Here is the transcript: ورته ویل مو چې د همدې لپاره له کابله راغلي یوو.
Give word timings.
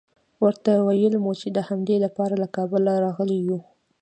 ورته 0.43 0.71
ویل 0.87 1.15
مو 1.23 1.31
چې 1.41 1.47
د 1.51 1.57
همدې 1.67 1.95
لپاره 2.05 2.33
له 2.41 2.47
کابله 2.55 2.93
راغلي 3.05 3.37
یوو. 3.47 3.59